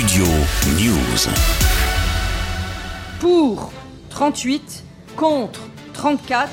Studio 0.00 0.24
News. 0.78 1.28
Pour 3.20 3.70
38, 4.08 4.82
contre 5.14 5.60
34, 5.92 6.50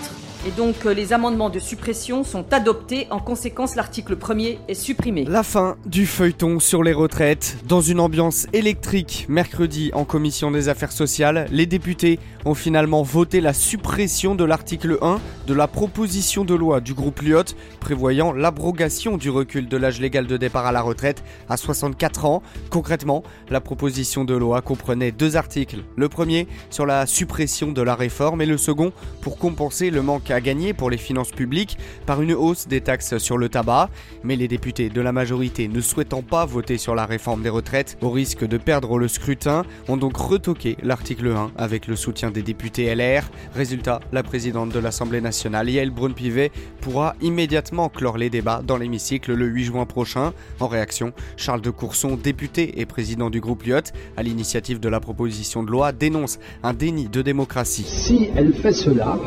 et 0.48 0.52
donc 0.52 0.86
euh, 0.86 0.94
les 0.94 1.12
amendements 1.12 1.50
de 1.50 1.60
suppression 1.60 2.24
sont 2.24 2.46
adoptés. 2.54 3.08
En 3.10 3.20
conséquence, 3.20 3.76
l'article 3.76 4.16
1er 4.16 4.60
est 4.70 4.74
supprimé. 4.74 5.26
La 5.26 5.44
fin 5.44 5.76
du 5.86 6.06
feuilleton 6.06 6.62
sur 6.62 6.84
les 6.84 6.94
retraites. 6.94 7.58
Dans 7.68 7.82
une 7.82 8.00
ambiance 8.00 8.48
électrique, 8.54 9.26
mercredi 9.28 9.92
en 9.94 10.06
commission 10.06 10.50
des 10.50 10.70
affaires 10.70 10.94
sociales, 10.94 11.48
les 11.52 11.66
députés 11.66 12.20
ont 12.46 12.54
finalement 12.54 13.04
voté 13.04 13.42
la 13.42 13.52
suppression 13.54 14.36
de 14.36 14.46
l'article 14.46 14.98
1 15.02 15.20
de 15.48 15.54
la 15.54 15.68
proposition 15.68 16.46
de 16.46 16.56
loi 16.56 16.80
du 16.80 16.94
groupe 16.94 17.22
Lyot 17.22 17.44
prévoyant 17.82 18.32
l'abrogation 18.32 19.18
du 19.18 19.30
recul 19.30 19.68
de 19.68 19.76
l'âge 19.76 20.00
légal 20.00 20.28
de 20.28 20.38
départ 20.38 20.66
à 20.66 20.72
la 20.72 20.82
retraite 20.82 21.24
à 21.50 21.58
64 21.58 22.24
ans. 22.24 22.42
Concrètement, 22.70 23.24
la 23.50 23.60
proposition 23.60 24.24
de 24.24 24.34
loi 24.34 24.62
comprenait 24.62 25.12
deux 25.12 25.36
articles. 25.36 25.84
Le 25.98 26.08
premier 26.08 26.48
sur 26.70 26.86
la 26.86 27.06
suppression 27.06 27.74
de 27.74 27.82
la 27.82 27.96
réforme 27.96 28.42
et 28.42 28.46
le 28.46 28.58
second 28.58 28.94
pour 29.22 29.38
compenser 29.38 29.90
le 29.90 30.02
manque 30.02 30.32
gagner 30.42 30.74
pour 30.74 30.90
les 30.90 30.98
finances 30.98 31.32
publiques 31.32 31.78
par 32.06 32.22
une 32.22 32.34
hausse 32.34 32.68
des 32.68 32.82
taxes 32.82 33.18
sur 33.18 33.38
le 33.38 33.50
tabac. 33.50 33.90
Mais 34.24 34.36
les 34.36 34.48
députés 34.48 34.90
de 34.90 35.02
la 35.02 35.12
majorité 35.12 35.68
ne 35.68 35.82
souhaitant 35.82 36.22
pas 36.22 36.46
voter 36.46 36.78
sur 36.78 36.96
la 36.96 37.06
réforme 37.06 37.42
des 37.42 37.50
retraites 37.50 37.98
au 38.02 38.10
risque 38.10 38.46
de 38.46 38.58
perdre 38.58 38.98
le 38.98 39.08
scrutin 39.08 39.64
ont 39.88 39.98
donc 39.98 40.18
retoqué 40.18 40.78
l'article 40.84 41.28
1 41.28 41.52
avec 41.58 41.88
le 41.88 41.96
soutien 41.96 42.32
des 42.32 42.42
députés 42.42 42.94
LR. 42.94 43.24
Résultat, 43.54 44.00
la 44.12 44.24
présidente 44.24 44.70
de 44.70 44.80
l'Assemblée 44.80 45.22
nationale, 45.22 45.70
Yael 45.70 45.92
Braun-Pivet, 45.92 46.52
pourra 46.82 47.16
immédiatement 47.22 47.90
clore 47.90 48.18
les 48.18 48.30
débats 48.30 48.62
dans 48.66 48.78
l'hémicycle 48.78 49.34
le 49.34 49.46
8 49.46 49.64
juin 49.66 49.86
prochain. 49.86 50.34
En 50.60 50.68
réaction, 50.68 51.14
Charles 51.36 51.62
de 51.62 51.70
Courson, 51.70 52.18
député 52.22 52.80
et 52.80 52.86
président 52.86 53.30
du 53.30 53.40
groupe 53.40 53.64
Lyot, 53.64 53.92
à 54.16 54.24
l'initiative 54.24 54.80
de 54.80 54.90
la 54.90 55.00
proposition 55.00 55.64
de 55.64 55.72
loi, 55.72 55.92
dénonce 55.92 56.40
un 56.64 56.74
déni 56.74 57.08
de 57.10 57.22
démocratie. 57.22 57.86
Si 57.88 58.30
elle 58.36 58.54
fait 58.54 58.74
cela, 58.74 59.18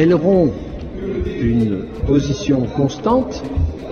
elle 0.00 0.14
rompt 0.14 0.50
une 1.42 1.84
position 2.06 2.62
constante 2.74 3.42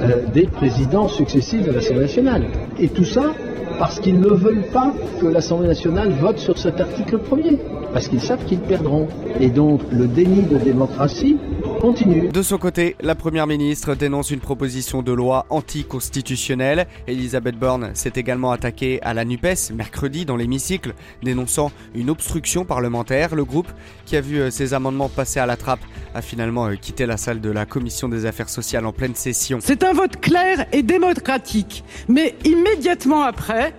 euh, 0.01 0.25
des 0.33 0.47
présidents 0.47 1.07
successifs 1.07 1.67
de 1.67 1.71
l'Assemblée 1.71 2.03
nationale. 2.03 2.47
Et 2.79 2.89
tout 2.89 3.05
ça 3.05 3.35
parce 3.79 4.01
qu'ils 4.01 4.19
ne 4.19 4.29
veulent 4.29 4.67
pas 4.73 4.95
que 5.21 5.27
l'Assemblée 5.27 5.69
nationale 5.69 6.11
vote 6.13 6.39
sur 6.39 6.57
cet 6.57 6.81
article 6.81 7.19
premier, 7.19 7.59
parce 7.93 8.09
qu'ils 8.09 8.21
savent 8.21 8.45
qu'ils 8.47 8.59
perdront. 8.59 9.07
Et 9.39 9.51
donc 9.51 9.83
le 9.93 10.07
déni 10.07 10.43
de 10.43 10.57
démocratie 10.57 11.37
continue. 11.79 12.29
De 12.29 12.43
son 12.43 12.59
côté, 12.59 12.97
la 13.01 13.15
première 13.15 13.47
ministre 13.47 13.95
dénonce 13.95 14.31
une 14.31 14.41
proposition 14.41 15.03
de 15.03 15.13
loi 15.13 15.47
anticonstitutionnelle. 15.51 16.87
Elisabeth 17.07 17.59
Borne 17.59 17.91
s'est 17.95 18.13
également 18.17 18.53
attaquée 18.53 19.01
à 19.03 19.15
la 19.15 19.25
NUPES 19.25 19.71
mercredi 19.75 20.25
dans 20.25 20.37
l'hémicycle, 20.37 20.95
dénonçant 21.23 21.73
une 21.95 22.11
obstruction 22.11 22.65
parlementaire. 22.65 23.35
Le 23.35 23.45
groupe, 23.45 23.69
qui 24.05 24.17
a 24.17 24.21
vu 24.21 24.39
euh, 24.39 24.51
ses 24.51 24.75
amendements 24.75 25.09
passer 25.09 25.41
à 25.41 25.47
la 25.47 25.57
trappe, 25.57 25.81
a 26.15 26.23
finalement 26.23 26.67
euh, 26.67 26.75
quitté 26.75 27.07
la 27.07 27.17
salle 27.17 27.41
de 27.41 27.51
la 27.51 27.67
commission 27.67 28.09
des 28.09 28.27
affaires 28.27 28.49
sociales 28.49 28.87
en 28.87 28.93
pleine 28.93 29.15
session. 29.15 29.59
C'est 29.61 29.83
un 29.85 29.93
vote 29.93 30.21
clair 30.21 30.67
et 30.73 30.83
démocratique, 30.83 31.85
mais 32.09 32.35
immédiatement 32.45 33.23
après, 33.23 33.75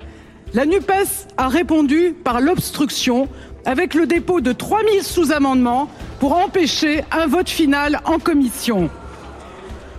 la 0.54 0.66
NUPES 0.66 1.28
a 1.38 1.48
répondu 1.48 2.16
par 2.24 2.42
l'obstruction 2.42 3.28
avec 3.66 3.94
le 3.94 4.08
dépôt 4.08 4.42
de 4.42 4.52
3000 4.52 5.04
sous-amendements 5.04 5.90
pour 6.20 6.36
empêcher 6.36 7.04
un 7.12 7.28
vote 7.28 7.50
final 7.50 8.02
en 8.06 8.20
commission. 8.20 8.90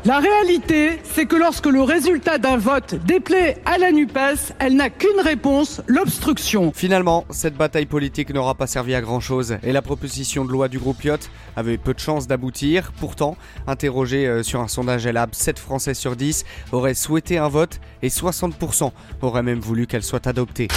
La 0.07 0.19
réalité, 0.19 0.99
c'est 1.05 1.27
que 1.27 1.37
lorsque 1.37 1.67
le 1.67 1.83
résultat 1.83 2.39
d'un 2.39 2.57
vote 2.57 2.95
déplaît 3.05 3.59
à 3.67 3.77
la 3.77 3.93
NUPES, 3.93 4.55
elle 4.59 4.75
n'a 4.75 4.89
qu'une 4.89 5.21
réponse, 5.23 5.83
l'obstruction. 5.87 6.73
Finalement, 6.75 7.27
cette 7.29 7.55
bataille 7.55 7.85
politique 7.85 8.33
n'aura 8.33 8.55
pas 8.55 8.67
servi 8.67 8.95
à 8.95 9.03
grand 9.03 9.21
chose 9.21 9.59
et 9.63 9.73
la 9.73 9.83
proposition 9.83 10.47
de 10.47 10.51
loi 10.51 10.69
du 10.69 10.79
groupe 10.79 11.05
Yacht 11.05 11.31
avait 11.55 11.77
peu 11.77 11.93
de 11.93 11.99
chances 11.99 12.27
d'aboutir. 12.27 12.93
Pourtant, 12.99 13.37
interrogé 13.67 14.27
euh, 14.27 14.43
sur 14.43 14.61
un 14.61 14.69
sondage 14.69 15.05
Elab, 15.05 15.35
7 15.35 15.59
Français 15.59 15.93
sur 15.93 16.17
10 16.17 16.47
auraient 16.73 16.95
souhaité 16.95 17.37
un 17.37 17.49
vote 17.49 17.79
et 18.01 18.09
60% 18.09 18.93
auraient 19.21 19.43
même 19.43 19.61
voulu 19.61 19.87
qu'elle 19.87 20.03
soit 20.03 20.27
adoptée. 20.27 20.69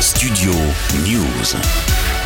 Studio 0.00 0.50
News. 1.06 2.19